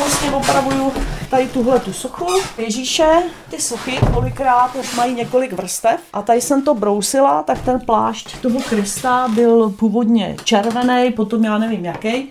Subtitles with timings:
[0.00, 0.92] vlastně opravuju
[1.30, 2.26] tady tuhle tu sochu
[2.58, 3.22] Ježíše.
[3.50, 8.60] Ty sochy kolikrát mají několik vrstev a tady jsem to brousila, tak ten plášť toho
[8.60, 12.28] Krista byl původně červený, potom já nevím jaký.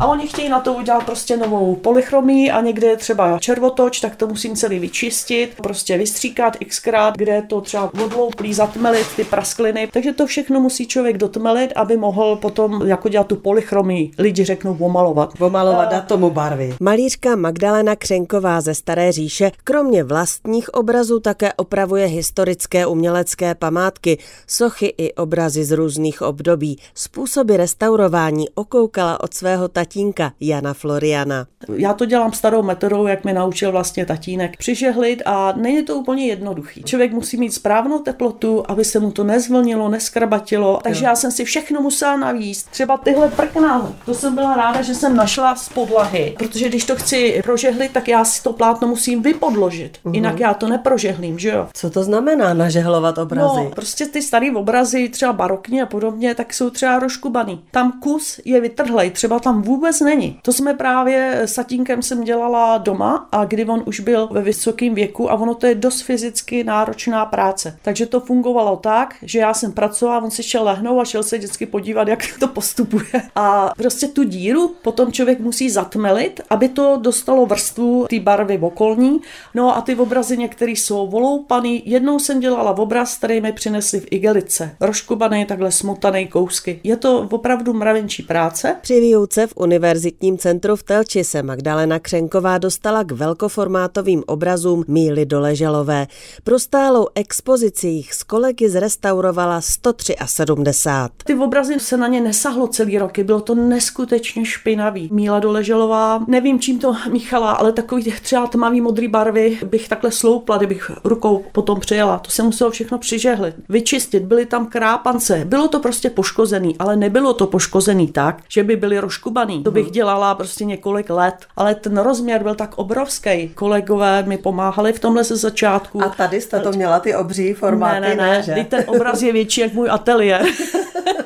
[0.00, 4.16] A oni chtějí na to udělat prostě novou polychromii a někde je třeba červotoč, tak
[4.16, 9.88] to musím celý vyčistit, prostě vystříkat xkrát, kde to třeba odlouplý, zatmelit ty praskliny.
[9.92, 14.10] Takže to všechno musí člověk dotmelit, aby mohl potom jako dělat tu polychromii.
[14.18, 15.34] Lidi řeknou omalovat.
[15.40, 16.74] Omalovat, dát tomu barvy.
[16.80, 24.94] Malířka Magdalena Křenková ze Staré říše kromě vlastních obrazů také opravuje historické umělecké památky, sochy
[24.98, 26.78] i obrazy z různých období.
[26.94, 31.46] Způsoby restaurování okoukala od svého tatínka Jana Floriana.
[31.76, 36.26] Já to dělám starou metodou, jak mi naučil vlastně tatínek přižehlit a není to úplně
[36.26, 36.82] jednoduchý.
[36.82, 41.44] Člověk musí mít správnou teplotu, aby se mu to nezvlnilo, neskrabatilo, takže já jsem si
[41.44, 42.70] všechno musela navíst.
[42.70, 46.96] Třeba tyhle prkna, to jsem byla ráda, že jsem našla z podlahy, protože když to
[46.96, 50.14] chci prožehlit, tak já si to plátno musím vypodložit, uh-huh.
[50.14, 51.68] jinak já to neprožehlím, že jo.
[51.72, 53.64] Co to znamená nažehlovat obrazy?
[53.64, 57.64] No, prostě ty staré obrazy, třeba barokní a podobně, tak jsou třeba roškubaný.
[57.70, 59.73] Tam kus je vytrhlej, třeba tam vůbec
[60.04, 60.38] není.
[60.42, 64.94] To jsme právě s tatínkem jsem dělala doma a kdy on už byl ve vysokém
[64.94, 67.78] věku a ono to je dost fyzicky náročná práce.
[67.82, 71.38] Takže to fungovalo tak, že já jsem pracovala, on si šel lehnout a šel se
[71.38, 73.22] vždycky podívat, jak to postupuje.
[73.34, 79.20] A prostě tu díru potom člověk musí zatmelit, aby to dostalo vrstvu té barvy okolní.
[79.54, 81.82] No a ty obrazy některé jsou voloupaný.
[81.86, 84.76] Jednou jsem dělala obraz, který mi přinesli v igelice.
[84.80, 86.80] Roškubaný, takhle smotaný kousky.
[86.84, 88.76] Je to opravdu mravenčí práce.
[88.80, 95.26] Při výuce v Univerzitním centru v Telči se Magdalena Křenková dostala k velkoformátovým obrazům Míly
[95.26, 96.06] Doleželové.
[96.44, 101.10] Pro stálou expozici jich s kolegy zrestaurovala 173.
[101.24, 105.08] Ty obrazy se na ně nesahlo celý roky, bylo to neskutečně špinavý.
[105.12, 110.56] Míla Doleželová, nevím čím to míchala, ale takový třeba tmavý modrý barvy bych takhle sloupla,
[110.56, 112.18] kdybych rukou potom přijela.
[112.18, 115.42] To se muselo všechno přižehlit, vyčistit, byly tam krápance.
[115.44, 119.53] Bylo to prostě poškozený, ale nebylo to poškozený tak, že by byly roškubaný.
[119.62, 123.48] To bych dělala prostě několik let, ale ten rozměr byl tak obrovský.
[123.48, 126.02] Kolegové mi pomáhali v tomhle ze začátku.
[126.02, 128.66] A tady jste to měla ty obří formáty, ne, ne, ne, že?
[128.68, 130.42] ten obraz je větší jak můj ateliér.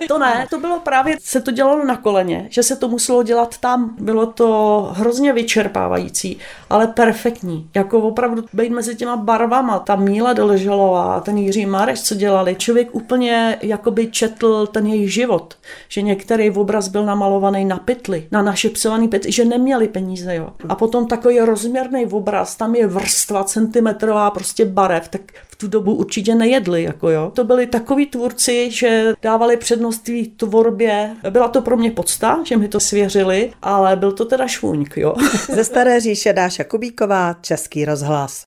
[0.08, 3.58] to ne, to bylo právě, se to dělalo na koleně, že se to muselo dělat
[3.58, 3.96] tam.
[3.98, 6.38] Bylo to hrozně vyčerpávající,
[6.70, 7.70] ale perfektní.
[7.74, 12.94] Jako opravdu být mezi těma barvama, ta Míla Doleželová, ten Jiří Mareš, co dělali, člověk
[12.94, 15.54] úplně jakoby četl ten jejich život.
[15.88, 20.52] Že některý obraz byl namalovaný na pytli, na naše psovaný pytli, že neměli peníze, jo.
[20.68, 25.20] A potom takový rozměrný obraz, tam je vrstva centimetrová prostě barev, tak
[25.60, 27.32] tu dobu určitě nejedli, jako jo.
[27.34, 31.16] To byli takový tvůrci, že dávali přednost té tvorbě.
[31.30, 35.14] Byla to pro mě podsta, že mi to svěřili, ale byl to teda švůňk, jo.
[35.54, 38.46] Ze Staré říše Dáša Kubíková, Český rozhlas.